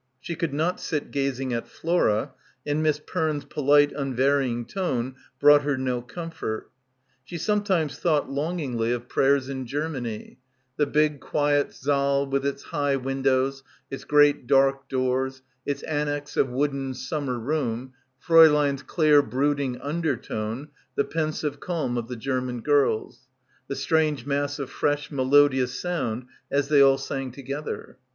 [0.19, 2.33] She could not sit gazing at Flora,
[2.65, 6.71] and Miss Perne's polite unvarying tone brought her no comfort.
[7.23, 10.37] She sometimes thought longingly of prayers in Ger 96 BACKWATER many,
[10.77, 13.61] the big quiet saal with its high windows,
[13.91, 21.03] its great dark doors, its annexe of wooden summer room, Fraulein's clear, brooding undertone, the
[21.05, 23.27] pensive calm of the German girls;
[23.67, 27.99] the strange mass of fresh melodious sound as they all sang together.